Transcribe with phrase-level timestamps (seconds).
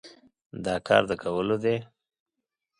[0.65, 1.75] دا کار د کولو دی؟